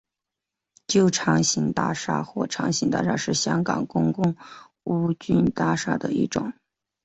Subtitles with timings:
[0.87, 4.35] 旧长型大厦或长型大厦是香港公共
[4.85, 6.53] 屋邨大厦的一种。